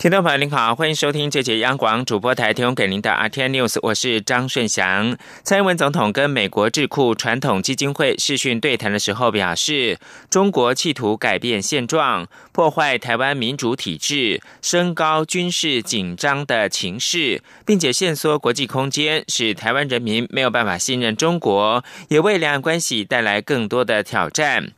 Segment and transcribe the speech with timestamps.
[0.00, 5.14] 听众朋友您好，欢迎收听这节央广主播台提供给您的 RTN News，我是张顺祥。
[5.42, 9.98] 蔡英文总统跟美国智库传统基金会视讯对谈的时候表示，
[10.30, 24.72] 中国企图改变现状，破坏台湾民主体制，升高军事紧张的情势，并且限缩国际空间，使台湾人民没有办法信任中国，也为两岸关系带来更多的挑战。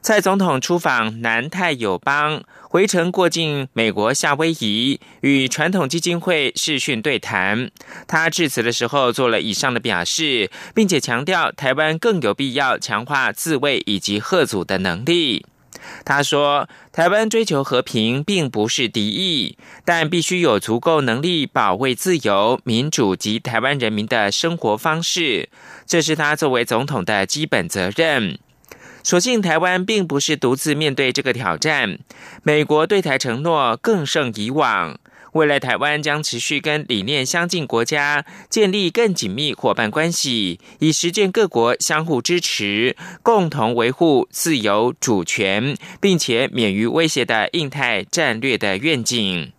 [0.00, 7.70] 蔡总统出访南太友邦，回程过境美国夏威夷，与传统基金会视讯对谈。
[8.08, 15.44] 他致辞的时候做了以上的表示，并且强调台湾更有必要强化自卫以及贺祖的能力。
[16.06, 25.50] 他说：“台湾追求和平并不是敌意，但必须有足够能力保卫自由、民主及台湾人民的生活方式，
[25.86, 28.38] 这是他作为总统的基本责任。”
[29.02, 31.98] 所幸台湾并不是独自面对这个挑战，
[32.42, 34.98] 美国对台承诺更胜以往。
[35.32, 49.52] 未来台湾将持续跟理念相近国家建立更紧密伙伴关系，以实践各国相互支持、共同维护自由主权，并且免于威胁的印太战略的愿景。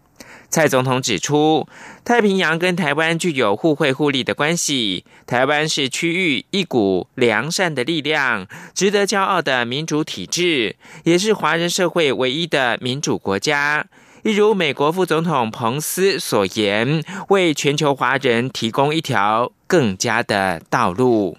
[0.52, 1.67] 蔡总统指出，
[2.05, 5.05] 太平洋跟台湾具有互惠互利的关系。
[5.25, 8.45] 台湾是区域一股良善的力量，
[8.75, 13.85] 值得骄傲的民主体制，也是华人社会唯一的民主国家。
[14.23, 21.38] 一如美国副总统彭斯所言，为全球华人提供一条更加的道路。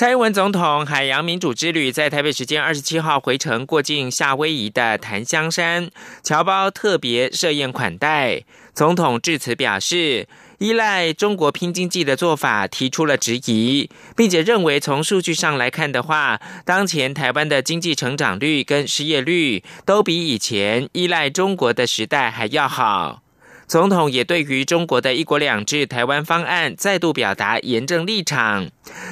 [0.00, 5.90] 蔡英文总统海洋民主之旅在台北时间二十七号回程过境夏威夷的檀香山，
[6.22, 8.44] 侨胞特别设宴款待。
[8.72, 23.20] 总统致辞表示，依赖中国拼经济的做法提出了质疑，并且认为从数据上来看的话，当前台湾的经济成长率跟失业率都比以前依赖中国的时代还要好。
[23.70, 28.68] 总统也对于中国的一国两制台湾方案再度表达严正立场，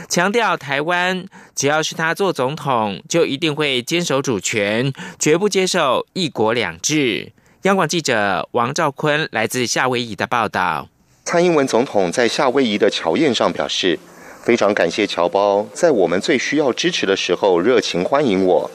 [0.08, 7.30] 强调台湾只要是他做总统，就一定会坚守主权，绝不接受一国两制。
[7.62, 10.88] 央广记者王兆坤来自夏威夷的报道。
[11.24, 13.96] 蔡英文总统在夏威夷的侨宴上表示，
[14.42, 18.68] 非常感谢侨胞在我们最需要支持的时候热情欢迎我，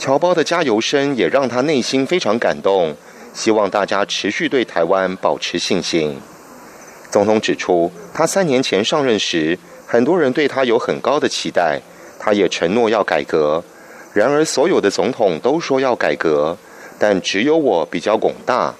[0.00, 2.96] 侨胞的加油声也让他内心非常感动。
[3.32, 6.18] 希望大家持续对台湾保持信心。
[7.10, 11.80] 总统指出，他三年前上任时，很多人对他有很高的期待，
[12.18, 13.62] 他也承诺要改革。
[14.14, 16.56] 然而，所有的总统都说要改革，
[16.98, 18.74] 但只有我比较广大，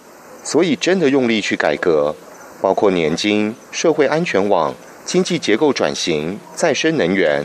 [0.45, 2.15] 所以真的用力去改革，
[2.61, 4.75] 包括年金、社会安全网、
[5.05, 7.45] 经济结构转型、再生能源。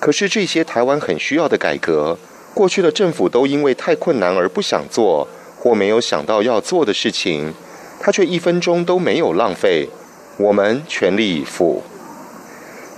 [0.00, 2.18] 可是这些台湾很需要的改革，
[2.52, 5.26] 过去的政府都因为太困难而不想做。
[5.64, 7.54] 或没有想到要做的事情，
[7.98, 9.88] 他却一分钟都没有浪费。
[10.36, 11.82] 我们全力以赴。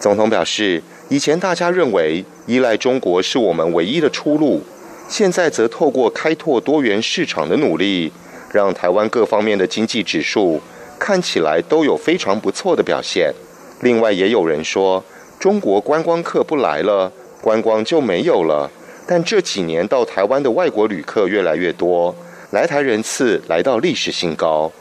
[0.00, 4.60] 总统表示，以前大家认为依赖中国是我们唯一的出路，
[5.08, 8.12] 现在则透过开拓多元市场的努力，
[8.52, 10.60] 让台湾各方面的经济指数
[10.98, 13.32] 看起来都有非常不错的表现。
[13.82, 15.04] 另外，也有人说，
[15.38, 18.68] 中国观光客不来了，观光就没有了。
[19.06, 22.12] 但这几年到台湾的外国旅客越来越多。
[22.56, 24.72] 来台人次来到历史新高，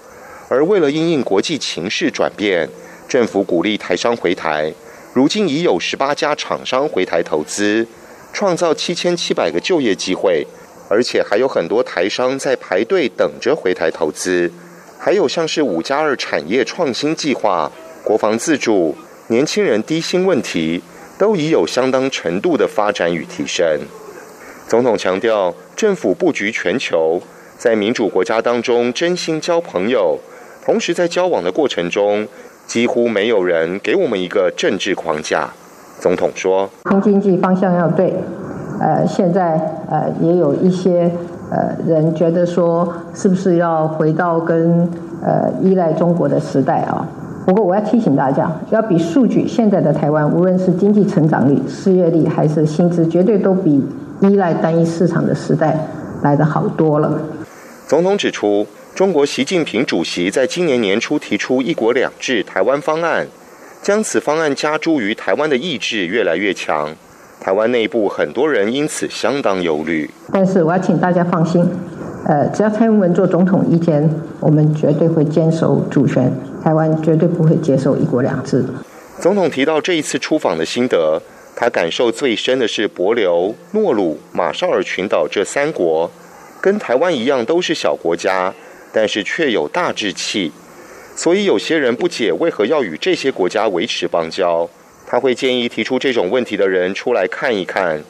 [0.47, 2.69] 而为了因应国际情势转变，
[3.05, 4.73] 政府鼓励台商回台。
[5.13, 7.85] 如今已有十八家厂商回台投资，
[8.31, 10.47] 创造七千七百个就业机会，
[10.87, 14.49] 而且还有很多台商在排队等着回台投资。
[14.97, 17.69] 还有像是五加二产业创新计划、
[18.05, 18.95] 国防自主、
[19.27, 20.81] 年轻人低薪问题，
[21.17, 23.81] 都已有相当程度的发展与提升。
[24.65, 27.21] 总统强调，政府布局全球。
[27.65, 30.19] 在民主国家当中，真心交朋友，
[30.63, 32.27] 同时在交往的过程中，
[32.67, 35.49] 几乎没有人给我们一个政治框架。
[35.99, 38.13] 总统说：“新经济方向要对，
[38.79, 41.11] 呃，现在呃也有一些
[41.49, 44.87] 呃人觉得说，是不是要回到跟
[45.23, 47.07] 呃依赖中国的时代啊？
[47.47, 53.83] 不过我要提醒大家，要比数据，现在的台湾，无论是经济成长率、失业率还是薪资，绝对都比
[54.19, 55.75] 依赖单一市场的时代
[56.21, 57.19] 来的好多了。”
[57.87, 58.65] 总统指出，
[58.95, 63.27] 中国习近平主席在今年年初提出“一国两制”台湾方案，
[63.83, 66.95] 将此方案加诸于台湾的意志越来越强。
[67.39, 70.09] 台湾内部很多人因此相当忧虑。
[70.33, 71.63] 但是我要请大家放心，
[72.25, 74.09] 呃，只要蔡英文做总统一天，
[74.39, 76.33] 我们绝对会坚守主权，
[76.63, 78.65] 台湾绝对不会接受一国两制。
[79.19, 81.21] 总统提到这一次出访的心得，
[81.55, 86.09] 他感受最深的是帛琉、诺鲁、马绍尔群岛这三国，
[86.65, 88.51] 跟台湾一样都是小国家，
[88.91, 90.51] 但是却有大志气。
[91.15, 94.67] 所以有些人不解为何要与这些国家维持邦交，
[95.05, 98.03] 他会建议提出这种问题的人出来看一看。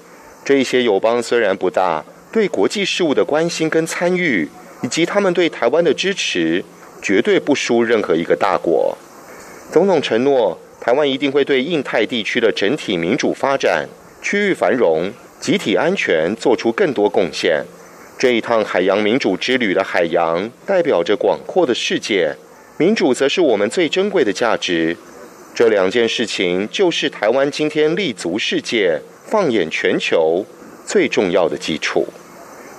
[0.45, 4.47] 这些友邦虽然不大，对国际事务的关心跟参与，
[4.81, 6.63] 以及他们对台湾的支持，
[7.01, 8.97] 绝对不输任何一个大国。
[9.69, 13.85] 总统承诺，台湾一定会对印太地区的整体民主发展、
[14.21, 15.11] 区域繁荣、
[15.41, 17.65] 集体安全做出更多贡献。
[18.17, 22.33] 这一趟海洋民主之旅的海洋，代表着广阔的世界。
[22.77, 24.95] 民主则是我们最珍贵的价值，
[25.53, 30.45] 这两件事情就是台湾今天立足世界、放眼全球
[30.85, 32.07] 最重要的基础。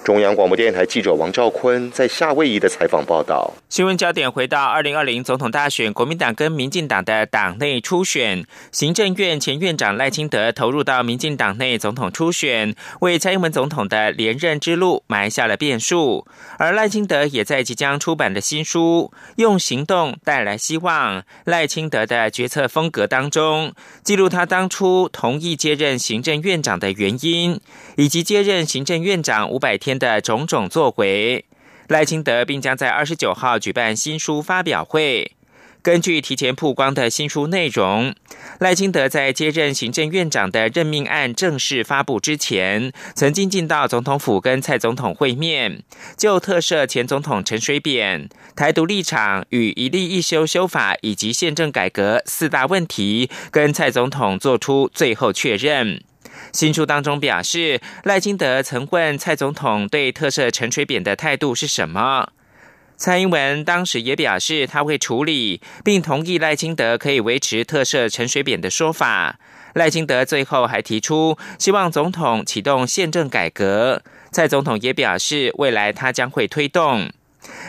[0.06, 3.52] 中央广播电台记者王兆坤在夏威夷的采访报道。
[3.68, 16.24] 新闻焦点回到二零二零总统大选，国民党跟民进党的党内初选，行政院前院长赖清德投入到民进党内总统初选，为蔡英文总统的连任之路埋下了变数。
[16.56, 23.72] 而赖清德也在即将出版的新书《用行动带来希望：赖清德的决策风格》当中，
[24.04, 27.60] 记录他当初同意接任行政院长的原因，
[27.96, 29.96] 以及接任行政院长五百天。
[29.98, 31.44] 的种种作为，
[31.88, 35.32] 赖清德并将在二十九号举办新书发表会。
[35.82, 38.14] 根据提前曝光的新书内容，
[38.58, 45.82] 赖清德在接任行政院长的任命案正式发布之前，曾经进到总统府跟蔡总统会面，
[46.16, 56.02] 就特赦前总统陈水扁、台独立场与一例一修修法以及宪政改革四大问题，跟蔡总统做出最后确认。
[56.52, 62.28] 新书当中表示，赖清德曾问蔡总统对特赦陈水扁的态度是什么？
[62.96, 69.38] 蔡英文当时也表示他会处理，并同意赖清德可以维持特赦陈水扁的说法。
[69.74, 77.10] 赖清德最后还提出希望总统启动宪政改革，蔡总统也表示未来他将会推动。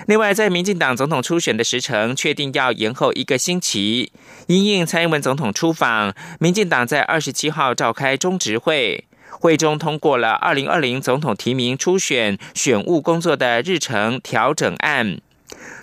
[0.08, 4.12] 另外，在民进党总统初选的时程确定要延后一个星期，
[4.48, 15.20] 因应蔡英文总统出访，民进党在二十七号召开中执会，会中通过了二零二零总统提名初选选务工作的日程调整案，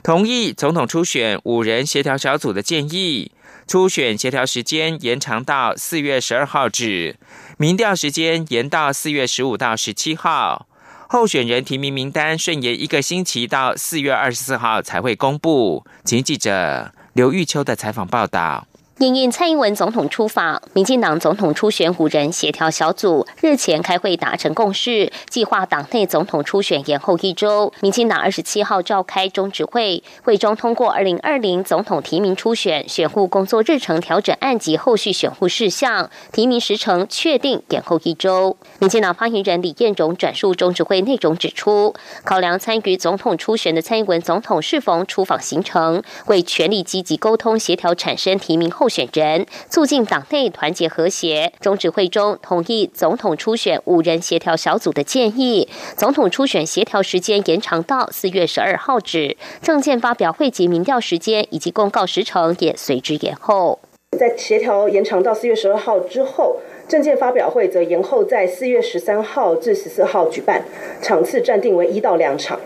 [0.02, 3.30] 同意总统初选五人协调小组的建议，
[3.66, 7.16] 初选协调时间延长到四月十二号止，
[7.58, 10.66] 民调时间延到四月十五到十七号。
[11.08, 15.84] 候选人提名名单顺延一个星期，到四月二十四号才会公布。
[16.04, 18.66] 请记者刘玉秋的采访报道。
[18.98, 27.72] 因应蔡英文总统出访，民进党总统初选五人协调小组日前开会达成共识，计划党内总统初选延后一周。
[27.80, 38.56] 民进党二十七号召开中执会，会中通过二零二零总统提名初选选护工作日程调整案及后续选护事项，提名时程确定延后一周。
[38.78, 41.92] 民进党发言人李彦荣转述中执会内容指出，
[42.22, 48.84] 考量参与总统初选的蔡英文总统适逢出访行程，为全力积极沟通协调产生提名后。
[48.94, 63.80] 选人促进党内团结和谐，中指会中同意总统初选五人协调小组的建议，总统初选协调时间延长到四月十二号止，政见发表会及民调时间以及公告时程也随之延后。
[64.16, 70.64] 在协调延长到四月十二号之后，政见发表会则延后在四月十三号至十四号举办，
[71.02, 72.60] 场次暂定为一到两场。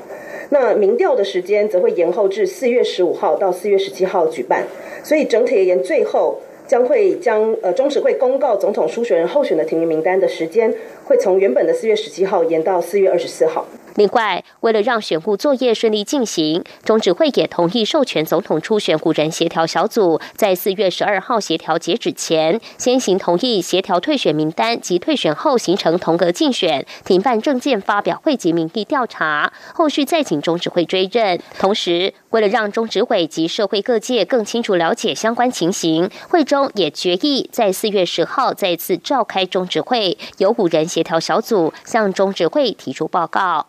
[0.51, 4.65] 那民调的时间则会延后至四月十五号到四月十七号举办，
[5.03, 10.75] 所以整体而言，最后将会将呃中止会公告总统初选人候选的提名名单的时间，
[11.05, 13.67] 会从原本的四月十七号延到四月二十四号。
[13.99, 31.41] 另外，为了让选务作业顺利进行，中指会也同意授权总统初选五人协调小组，在四月十二号协调截止前，先行同意协调退选名单及退选后形成同格竞选，停办证件发表会及民意调查，后续再请中指会追认。
[31.59, 43.67] 同时，为了让中指委及社会各界更清楚了解相关情形，会中也决议在四月十号再次召开中指会，由五人协调小组向中指会提出报告。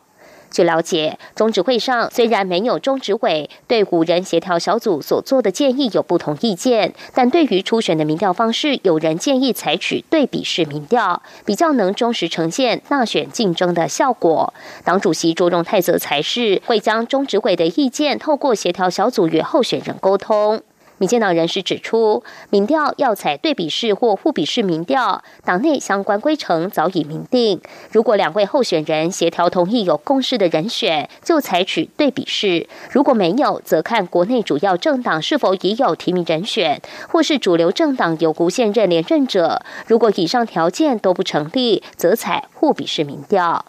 [0.52, 14.54] 据了解，中指会上虽然没有中指委对五人协调小组所做的建议有不同意见，但对于初选的民调方式，有人建议采取对比式民调，比较能忠实呈现大选竞争的效果。
[14.84, 20.62] 党主席卓荣泰则才是会将中指委的意见透过协调小组与候选人沟通。
[21.00, 27.60] 民进党人士指出，民调要采对比式或互比式民调，党内相关规程早已明定。
[27.92, 39.62] 如果两位候选人协调同意有共识的人选，就采取对比式；如果没有，则看国内主要政党是否已有提名人选，或是主流政党有无现任连任者。
[39.88, 43.66] 如果以上条件都不成立，则采互比式民调。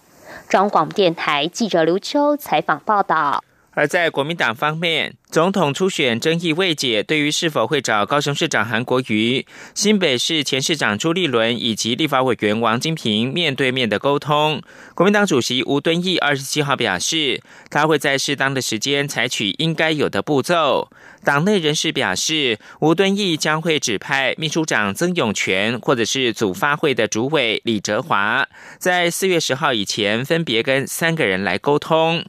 [0.48, 3.44] 中广电台记者刘秋采访报道。
[3.80, 14.60] 而在国民党方面，总统初选争议未解，对于是否会找高雄市长韩国瑜、新北市前市长朱立伦以及立法委员王金平面对面的沟通，
[14.94, 20.90] 国民党主席吴敦义二十七号表示，他会在适当的时间采取应该有的步骤。
[21.24, 28.46] 党内人士表示，吴敦义将会指派秘书长曾永权或者是组发会的主委李哲华，
[28.78, 32.22] 在四月十号以前分别跟三个人来沟通。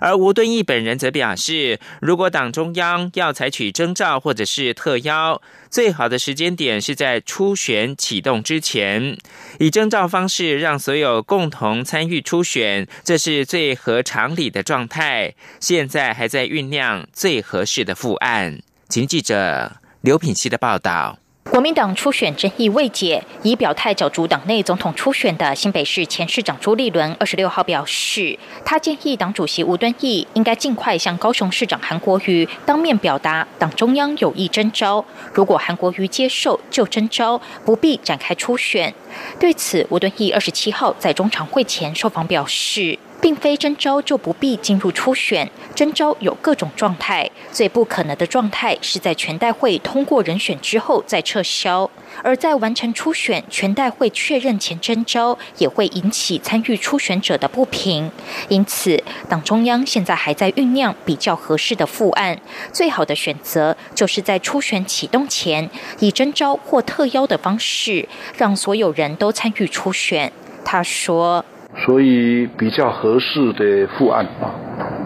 [0.00, 9.16] 而吴敦义本人则表示，如果党中央要采取征召或者是特邀，最好的时间点是在初选启动之前，
[9.58, 15.34] 以征召方式让所有共同参与初选，这是最合常理的状态。
[15.60, 18.60] 现在还在酝酿最合适的复案。
[18.88, 21.21] 请记者刘品希的报道。
[21.50, 38.94] 国民党初选争议未解，已表态角逐党内总统初选的新北市前市长朱立伦，二十六号表示，他建议党主席吴敦义应该尽快向高雄市长韩国瑜当面表达党中央有意征召，如果韩国瑜接受就征召，不必展开初选。
[39.38, 42.98] 对此，吴敦义二十七号在中常会前受访表示。
[43.22, 51.88] 并非征召就不必进入初选，征召有各种状态，最不可能的状态是在全代会通过人选之后再撤销，
[52.24, 58.10] 而在完成初选、全代会确认前征召，也会引起参与初选者的不平。
[58.48, 62.36] 因此，党中央现在还在酝酿比较合适的复案，
[62.72, 70.32] 最好的选择就是在初选启动前，以征召或特邀的方式，让所有人都参与初选。
[70.64, 71.44] 他说。
[71.76, 74.54] 所以比较合适的复案啊，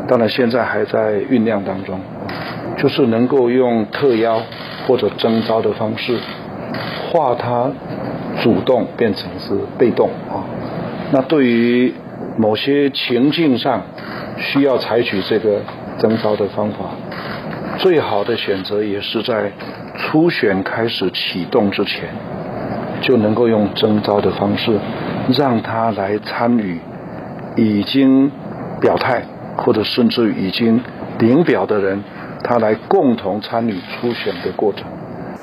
[0.08, 2.00] 当然现在还在酝酿当中，
[2.76, 4.42] 就是能够用特邀
[4.86, 6.18] 或者征召的方式，
[7.10, 7.70] 化它
[8.42, 10.44] 主动变成是被动啊。
[11.12, 11.94] 那对于
[12.36, 13.82] 某些情境上
[14.36, 15.60] 需要采取这个
[15.98, 16.90] 征召的方法，
[17.78, 19.52] 最好的选择也是在
[19.96, 22.08] 初选开始启动之前，
[23.00, 24.72] 就能够用征召的方式。
[25.34, 26.80] 让他来参与
[27.56, 28.30] 已经
[28.80, 29.24] 表态
[29.56, 30.80] 或者甚至已经
[31.18, 32.02] 领表的人，
[32.44, 34.84] 他来共同参与初选的过程。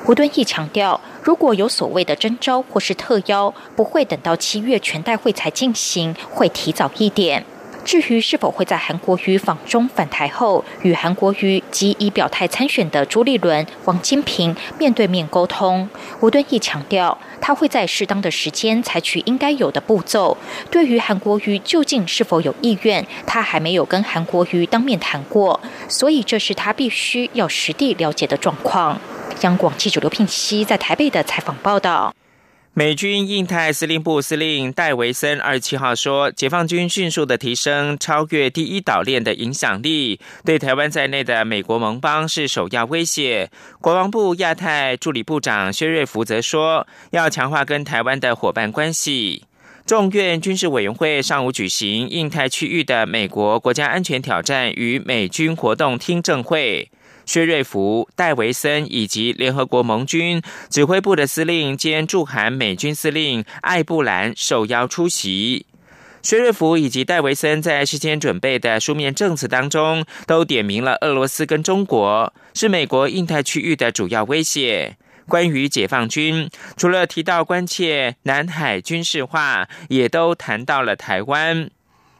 [0.05, 7.45] 胡敦义强调，如果有所谓的征召或是特邀，不会等到七月全代会才进行，会提早一点。
[7.85, 15.89] 至于是否会在韩国瑜访中返台后，与韩国瑜及已表态参选的朱立伦、王金平面对面沟通，
[16.21, 20.37] 吴敦义强调，他会在适当的时间采取应该有的步骤。
[20.71, 25.59] 对于韩国瑜究竟是否有意愿，他还没有跟韩国瑜当面谈过，
[25.89, 28.99] 所以这是他必须要实地了解的状况。
[29.41, 32.13] 央广记者刘聘熙在台北的采访报道。
[32.75, 43.51] 美军印太司令部司令戴维森二十七号说，解放军迅速的提升，超越第一岛链的影响力，对台湾在内的美国盟邦是首要威胁。
[43.79, 49.43] 国防部亚太助理部长薛瑞福则说，要强化跟台湾的伙伴关系。
[49.85, 56.89] 众院军事委员会上午举行印太区域的美国国家安全挑战与美军活动听证会。
[57.25, 65.65] 薛瑞福、戴维森以及联合国盟军指挥部的司令兼驻韩美军司令艾布兰受邀出席。
[66.21, 74.95] 薛瑞福以及戴维森在事先准备的书面证词当中，都点明了俄罗斯跟中国是美国印太区域的主要威胁。
[75.27, 81.69] 关于解放军，除了提到关切南海军事化，也都谈到了台湾。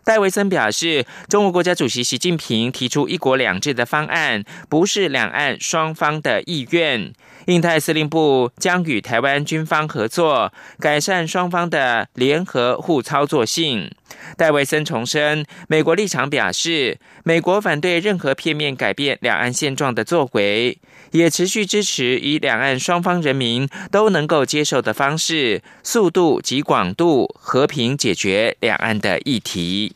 [0.06, 7.14] 戴维森表示，中国国家主席习近平提出“一国两制”的方案，不是两岸双方的意愿。
[7.46, 13.90] 印太司令部将与台湾军方合作，改善双方的联合互操作性。
[14.38, 20.78] 戴维森重申，美国立场表示，美国反对任何片面改变两岸现状的作为，
[21.12, 29.96] 也持续支持以两岸双方人民都能够接受的方式，速度及广度和平解决两岸的议题。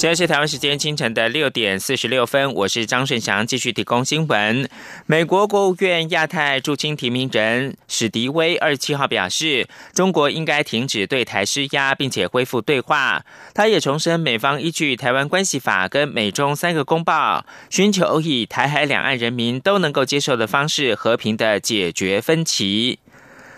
[0.00, 4.66] 现在是台湾时间清晨的六点四十六分，我是张顺祥，继续提供新闻。
[5.04, 13.22] 美国国务院亚太驻青提名人史迪威二十七号表示，中国应该停止对台施压，并且恢复对话。
[13.52, 23.00] 他也重申，美方依据《台湾关系法》跟美中三个公报，寻求以台海两岸人民都能够接受的方式，和平的解决分歧。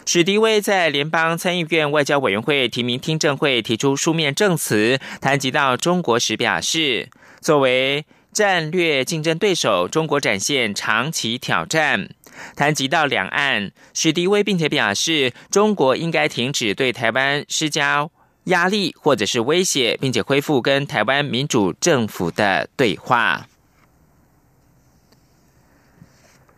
[0.05, 7.09] 史迪威在联邦参议院外交委员会提名听证会提出书面证词，谈及到中国时表示，
[7.41, 12.09] 作为战略竞争对手，中国展现长期挑战。
[12.57, 18.09] 谈及到两岸，史迪威并且表示，中国应该停止对台湾施加
[18.45, 23.47] 压力或者是威胁，并且恢复跟台湾民主政府的对话。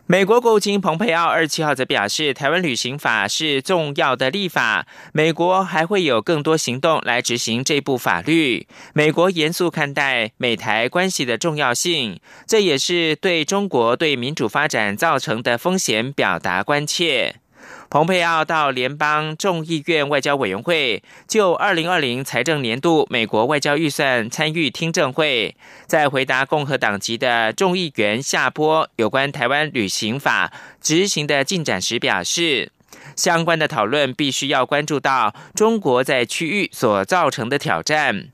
[0.07, 8.67] 美国国务卿蓬佩奥二十七号则表示，台湾旅行法是重要的立法，美国还会有更多行动来执行这部法律。
[8.93, 17.37] 美国严肃看待美台关系的重要性，这也是对中国对民主发展造成的风险表达关切。
[17.89, 30.51] 蓬佩奥到联邦众议院外交委员会就二零二零财政年度美国外交预算参与听证会，在回答共和党籍的众议员夏波有关台湾旅行法
[30.81, 32.71] 执行的进展时表示，
[33.15, 38.29] 相关的讨论必须要关注到中国在区域所造成的挑战。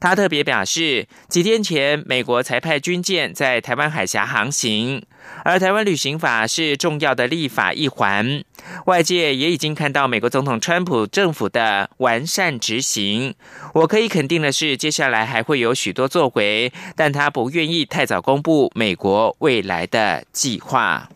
[0.00, 5.04] 他特别表示，几天前美国才派军舰在台湾海峡航行，
[5.44, 8.42] 而台湾旅行法是重要的立法一环。
[8.86, 13.34] 外界也已经看到美国总统川普政府的完善执行。
[13.74, 21.08] 我可以肯定的是，接下来还会有许多作为，但他不愿意太早公布美国未来的计划。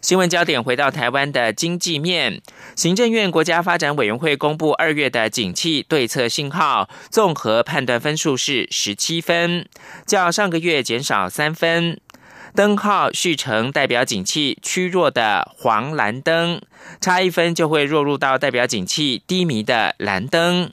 [0.00, 2.40] 新闻焦点回到台湾的经济面，
[2.74, 9.68] 行政院国家发展委员会公布二月的景气对策信号综合判断分数是十七分，
[10.06, 12.00] 较上个月减少三分。
[12.54, 16.60] 灯号续成代表景气趋弱的黄蓝灯，
[17.00, 20.72] 差一分就会落入到代表景气低迷的蓝灯。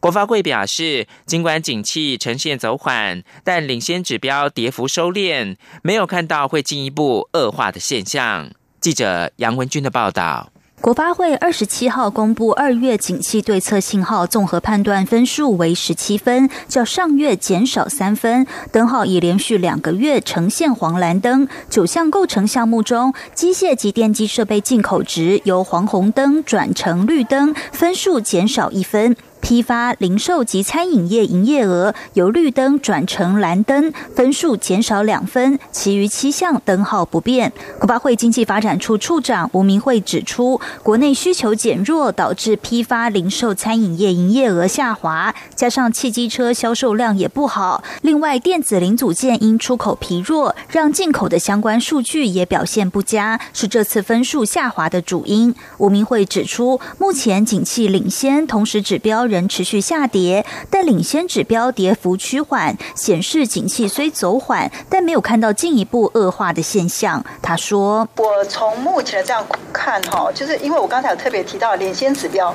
[0.00, 8.50] 国发会表示，尽管景气呈现走缓，但领先指标跌幅收敛，没有看到会进一步恶化的现象。
[8.80, 10.50] 记者杨文军的报道。
[10.80, 18.46] 国发会二十七号公布二月景气对策信号综合判断分数为十七分，较上月减少三分。
[18.70, 21.48] 灯号已连续两个月呈现黄蓝灯。
[21.68, 29.16] 九项构成项目中，机械及电机设备进口值由黄红灯转成绿灯，分数减少一分。
[29.48, 37.50] 批发、零售及餐饮业营业额由绿灯转成蓝灯，分数减少两分，其余七项灯号不变。
[37.78, 47.82] 国发会经济发展处处长吴明慧指出，国内需求减弱导致批发、零售、餐饮业营业额下滑，加上汽机车销售量也不好。
[48.02, 55.54] 另外，电子零组件因出口疲弱，让进口的相关数据也表现不佳，是这次分数下滑的主因。
[55.78, 59.26] 吴明慧指出，目前景气领先，同时指标。
[59.37, 67.22] 仍持续下跌，但领先指标跌幅趋缓，显示景气虽走缓，但没有看到进一步恶化的现象。
[67.42, 72.54] 他说：“我从目前的这样看，哈，就是因为我刚才有特别提到领先指标，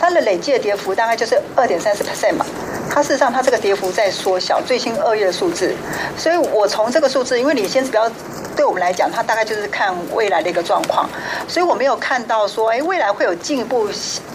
[0.00, 2.46] 它的累计的跌幅大概就是二点三十 percent 嘛。
[2.88, 5.74] 它事实上它这个跌幅在缩小，最新二月的数字。
[6.16, 8.08] 所以我从这个数字，因为领先指标
[8.54, 11.08] 对我们来讲，它大概就是看未来的一个状况，
[11.48, 13.88] 所以我没有看到说，哎，未来会有进一步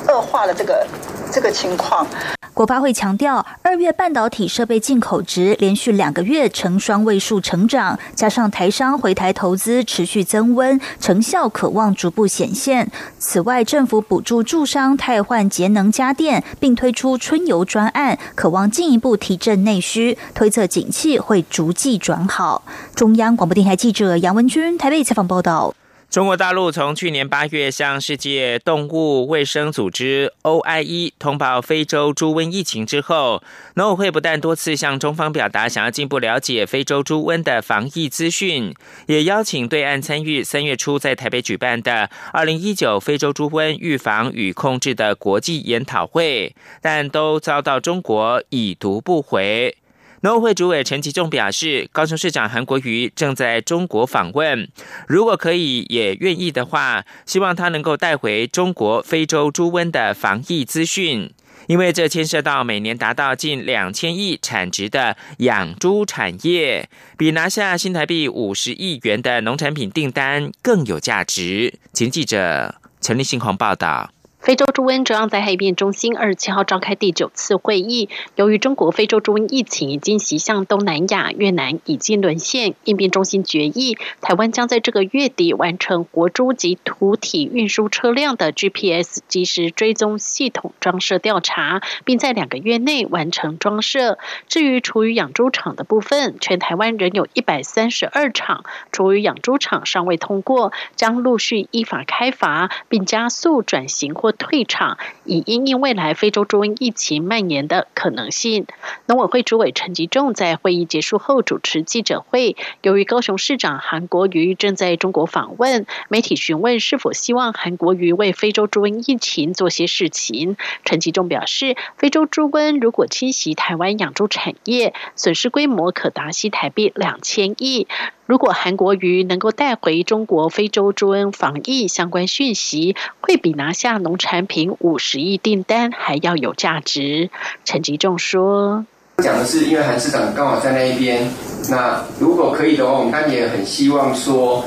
[0.07, 0.85] 恶化的这个。”
[1.31, 2.05] 这个情况，
[2.53, 12.91] 国发会强调，二月半导体设备进口值连续两个月呈双位数成长，加上台商回台投资持续增温，成效可望逐步显现。
[13.19, 22.63] 此外，政府补助驻商汰换节能家电，并推出春游专案，可望进一步提振内需，推测景气会逐季转好。
[22.95, 25.73] 中央广播电台记者杨文君台北采访报道。
[26.09, 33.43] 中国大陆从去年八月向世界动物卫生组织 OIE 通报非洲猪瘟疫情之后，
[33.75, 38.73] 农委会不但多次向中方表达想要进一步了解非洲猪瘟的防疫资讯，
[39.05, 49.77] 也邀请对岸参与三月初在台北举办的二零一九非洲猪瘟预防与控制的国际研讨会，但都遭到中国已读不回。
[50.21, 54.67] 农委会主委陈其仲表示，高雄市长韩国瑜正在中国访问，
[55.07, 61.31] 如果可以也愿意的话，希望他能够带回中国非洲猪瘟的防疫资讯，
[61.67, 71.79] 因为这牵涉到每年达到近两千亿产值的养猪产业，比拿下新台币五十亿元的农产品订单更有价值。
[71.93, 74.11] 请记者陈立信鸿报道。
[74.39, 94.17] 非洲猪瘟中央灾害应变中心二十七号召开第九次会议，由于中国非洲猪瘟疫情已经袭向东南亚，越南已经沦陷，应变中心决议，台湾将在这个月底完成国猪及土体运输车辆的 GPS 即时追踪系统装设调查，并在两个月内完成装设。
[94.47, 104.28] 至于厨余养猪场的部分，全台湾仍有一百三十二场厨余养猪场尚未通过，将陆续依法开罚，并加速转型或。
[104.31, 108.65] 退场，以因应未来非洲猪瘟疫情蔓延的可能性。
[109.05, 112.55] 农委会主委陈吉仲在会议结束后主持记者会。
[112.81, 120.57] 由于高雄市长韩国瑜正在中国访问，媒体询问是否希望韩国瑜为非洲猪瘟疫情做些事情。
[120.85, 127.87] 陈吉仲表示，非洲猪瘟如果侵袭台湾养猪产业，损失规模可达西台币两千亿。
[128.29, 137.31] 如果韩国瑜能够带回中国非洲猪瘟防疫相关讯息，会比拿下农产品五十亿订单还要有价值。
[137.65, 138.85] 陈吉仲说
[139.17, 141.27] ：“讲的是因为韩市长刚好在那一边，
[141.71, 144.63] 那如果可以的话，我们当然也很希望说，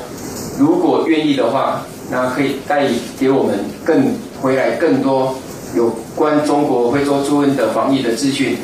[0.59, 5.33] 如果愿意的话，那可以带给我们更回来更多
[5.73, 8.57] 有关中国非洲猪瘟的防疫的资讯。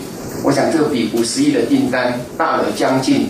[0.44, 3.30] 我想这比五十亿的订单大了将近。”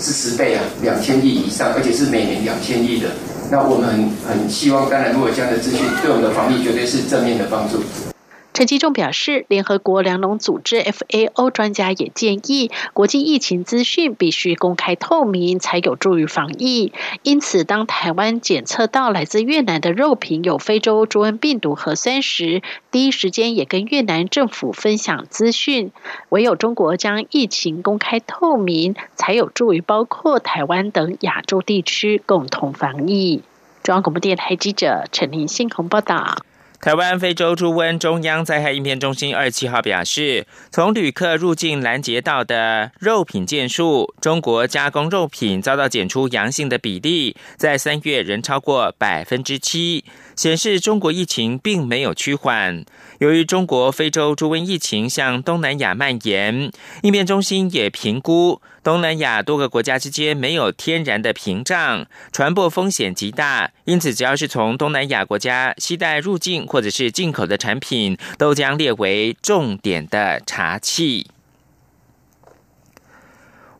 [0.00, 3.08] 是十倍啊，两千亿以上，而且是每年两千亿的。
[3.50, 7.82] 那我们很很希望，当然，如果这样的资讯对我们的防疫绝对是正面的帮助。
[8.52, 16.92] 陈吉仲表示，联合国粮农组织 FAO 专家也建议，国际疫情资讯必须公开透明，才有助于防疫。
[17.22, 22.60] 因此，当台湾检测到来自越南的肉品有非洲猪瘟病毒核酸时，
[22.90, 25.92] 第一时间也跟越南政府分享资讯。
[26.28, 33.42] 唯有中国将疫情公开透明，才有助于包括台湾等亚洲地区共同防疫。
[33.82, 36.36] 中央广播电台记者陈林信鸿报道。
[36.80, 50.06] 台湾非洲猪瘟中央灾害应变中心二十七号表示，从旅客入境拦截到的肉品件数，中国加工肉品遭到检出阳性的比例，在三月仍超过百分之七。
[50.34, 52.82] 显示中国疫情并没有趋缓。
[53.18, 63.70] 由于中国非洲猪瘟疫情向东南亚蔓延，应变中心也评估东南亚多个国家之间没有天然的屏障，传播风险极大。
[63.84, 71.26] 因此，只要是从东南亚国家携带入境或者是进口的产品，都将列为重点的查器。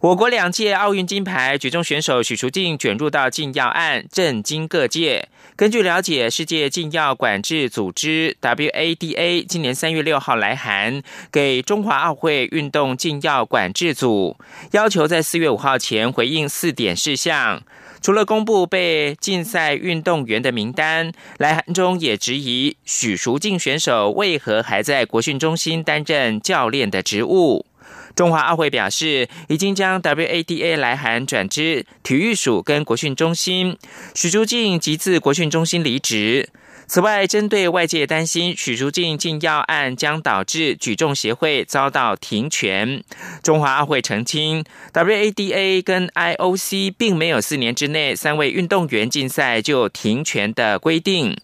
[0.01, 5.29] 我国两届奥运金牌举重选手许淑净卷入到禁药案，震惊各界。
[5.57, 14.39] 根据了解，世界禁药管制组织 WADA 今年三月六号来函给中华奥会运动禁药管制组，
[14.71, 17.63] 要求在四月五号前回应四点事项。
[18.01, 27.67] 除了公布被禁赛运动员的名单，来函中也质疑许淑净选手为何还在国训中心担任教练的职务。
[28.15, 33.77] 中华奥会表示，已经将 WADA 来函转至体育署跟国训中心，
[34.15, 36.49] 许淑净即自国训中心离职。
[36.87, 43.05] 此外，针对外界担心许淑净禁药案将导致举重协会遭到停权，
[43.45, 51.37] 中华奥会澄清，WADA 跟 IOC 并没有四年之内三位运动员竞赛就停权的规定。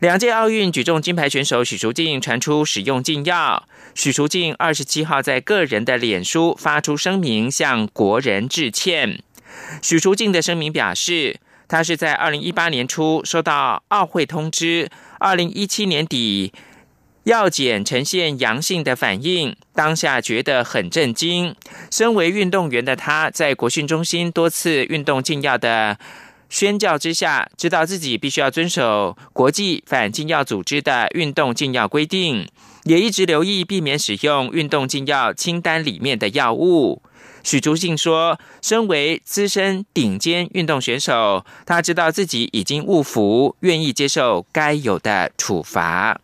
[0.00, 9.20] 两届奥运举重金牌选手许淑净传出使用禁药，许淑净二十七号在个人的脸书发出声明，向国人致歉。
[9.82, 16.52] 许淑净的声明表示，他是在二零一八年初收到奥会通知，二零一七年底
[17.24, 21.56] 药检呈现阳性的反应，当下觉得很震惊。
[21.90, 25.98] 身为运动员的他，在国训中心多次运动禁药的。
[26.48, 32.48] 宣教之下，知道自己必须要遵守国际反禁药组织的运动禁药规定，
[32.84, 37.02] 也一直留意避免使用运动禁药清单里面的药物。
[37.44, 46.20] 许竹信说：“身为资深顶尖运动选手，他知道自己已经误服，愿意接受该有的处罚。”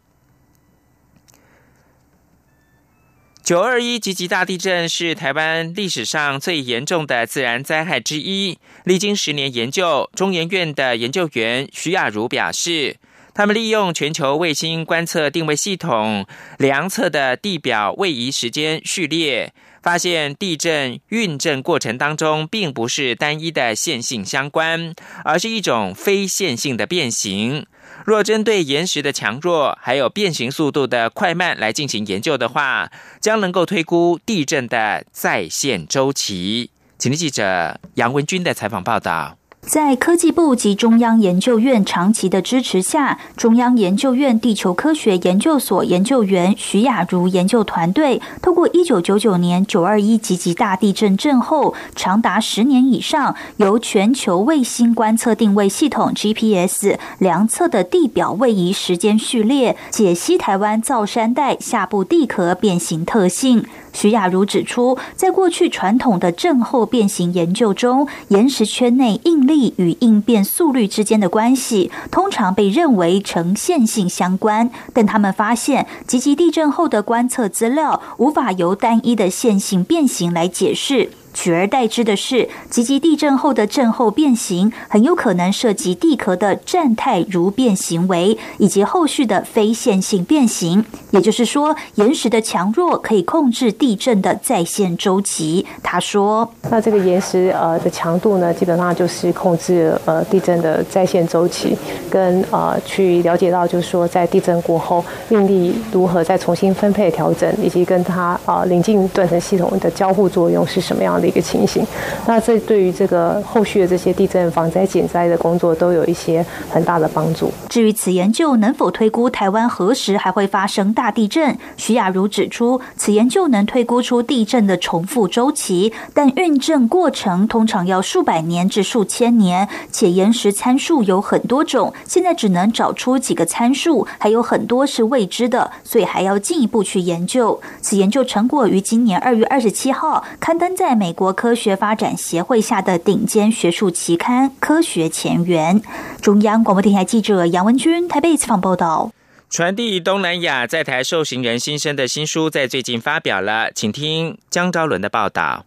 [3.45, 8.59] 九二一级级大地震是台湾历史上最严重的自然灾害之一。
[8.85, 12.97] 历经十年研究，中研院的研究员徐雅茹表示，
[13.35, 16.27] 他们利用全球卫星观测定位系统
[16.57, 19.53] 量测的地表位移时间序列，
[19.83, 27.67] 发现地震运震过程当中并不是单一的线性相关，而是一种非线性的变形。
[28.05, 36.71] 若针对岩石的强弱，还有变形速度的快慢来进行研究的话，将能够推估地震的再现周期。
[36.99, 39.39] 请听记者杨文军的采访报道。
[39.67, 63.65] 在科技部及中央研究院长期的支持下，中央研究院地球科学研究所研究员徐雅茹研究团队，透过一九九九年九二一级级大地震震后长达十年以上，由全球卫星观测定位系统 GPS 量测的地表位移时间序列，解析台湾造山带下部地壳变形特性。
[63.95, 74.69] 徐雅茹指出，在过去传统的震后变形研究中，岩石圈内应力与应变速率之间的关系，通常被认为呈线性相关。
[74.93, 81.11] 但他们发现，积极地震后的观测资料无法由单一的线性变形来解释。
[81.35, 90.85] 取而代之的是，积极地震后的震后变形很有可能涉及地壳的站态如变行为，以及后续的非线性变形。
[91.11, 95.67] 也就是说，岩石的强弱可以控制地震的在线周期。
[95.83, 101.77] 他说：“那这个岩石呃的强度呢，基本上就是控制呃地震的在线周期，
[102.09, 111.83] 跟呃去了解到就是说在地震过后应力如何再重新分配调整，以及跟它啊临近断层系统的交互作用是什么样的。”的一个情形，
[112.27, 117.51] 那这对于这个后续的这些地震防灾减灾的工作都有一些很大的帮助。
[117.71, 137.59] 至于此研究能否推估台湾何时还会发生大地震，徐雅茹指出，此研究能推估出地震的重复周期，但运震过程通常要数百年至数千年，且岩石参数有很多种，现在只能找出几个参数，还有很多是未知的，所以还要进一步去研究。
[137.81, 141.14] 此研究成果于今年二月二十七号刊登在美。
[141.15, 145.81] 国科学发展协会下的顶尖学术期刊《科学前沿》。
[146.21, 149.11] 中央广播电台记者杨文君台北采访报道。
[149.49, 155.65] 传递东南亚在台受刑人新生的新书在最近发表了，请听江昭伦的报道。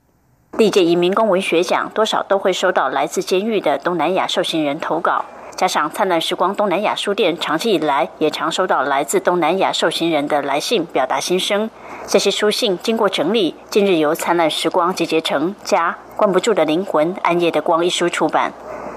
[0.58, 5.24] 历届移民公文学奖多少都会收到来自监狱的东南亚受刑人投稿，
[5.58, 11.68] 加上灿烂时光东南亚书店长期以来也常收到来自东南亚受刑人的来信，表达心声。
[12.06, 18.54] 这些书信经过整理，近日由灿烂时光集结成《家关不住的灵魂暗夜的光》一书出版。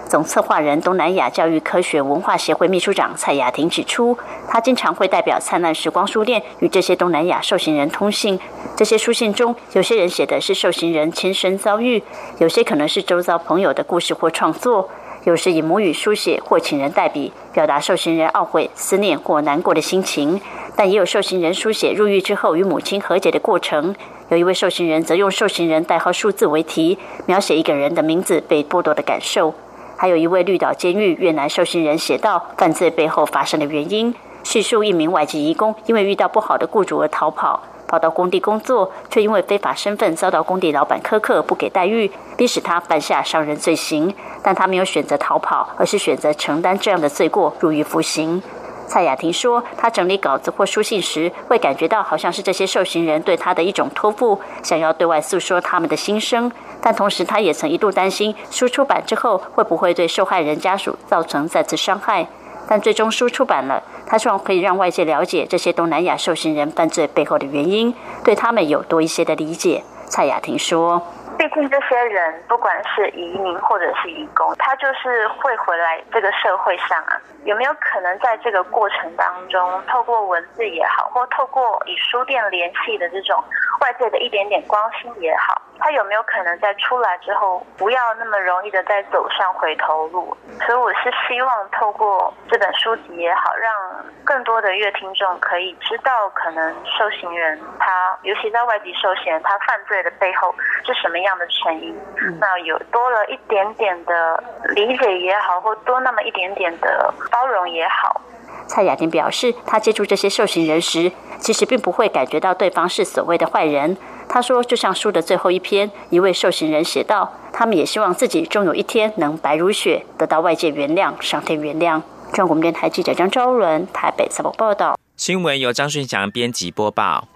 [0.06, 8.38] 总策划人东南亚教育科学文化协会秘书长蔡雅婷指出，他经常会代表灿烂时光书店与这些东南亚受刑人通信。
[8.76, 12.02] 这些书信中，有些人写的是受刑人亲身遭遇，
[12.38, 14.90] 有些可能是周遭朋友的故事或创作，
[15.24, 20.40] 有时以母语书写或请人代笔，表达受刑人懊悔、思念或难过的心情。
[20.74, 23.94] 但也有受刑人书写入狱之后与母亲和解的过程。
[24.30, 29.52] 有一位受刑人则用受刑人代号数字为题，描写一个人的名字被剥夺的感受。
[29.96, 44.14] 还有一位绿岛监狱越南受刑人写道犯罪背后发生的原因，叙述一名外籍移工因为遇到不好的雇主而逃跑，跑到工地工作，却因为非法身份遭到工地老板苛刻不给待遇，逼使他犯下伤人罪行。
[44.42, 48.42] 但他没有选择逃跑，而是选择承担这样的罪过，入狱服刑。
[48.86, 56.50] 蔡雅婷说，她整理稿子或书信时，会感觉到好像是这些受刑人对她的一种托付，想要对外诉说他们的心声。
[56.82, 62.26] 但同时，她也曾一度担心，书出版之后会不会对受害人家属造成再次伤害。
[62.66, 69.84] 但最终书出版了，她希望可以让外界了解这些东南亚受刑人犯罪背后的原因，对他们有多一些的理解。
[70.08, 71.00] 蔡雅婷说。
[71.40, 77.18] 毕竟这些人不管是移民或者是移工，他就是会回来这个社会上啊。
[77.44, 83.42] 有没有可能在这个过程当中，透过文字也好，或透过与书店联系的这种
[83.80, 90.36] 外界的一点点关心也好，他有没有可能在出来之后，不要那么容易的再走上回头路？
[90.66, 101.30] 所以我是希望透过这本书籍也好，让更多的乐听众可以知道，可能受刑人他，尤其在外籍受刑人他犯罪的背后是什么样。
[101.40, 101.96] 的成因，
[102.38, 108.20] 那有多了一点点的理解也好，或多那么一点点的包容也好。
[108.66, 113.96] 蔡雅婷表示，她接触这些受刑人时，其实并不会感觉到对方是所谓的坏人。
[114.32, 122.00] 他说，就像书的最后一篇，一位受刑人写道：“他们也希望自己终有一天能白如雪，得到外界原谅，上天原谅。”
[122.32, 124.96] 中国电台记者张昭伦台北三访报道。
[125.16, 127.26] 新闻由张顺祥编辑播报。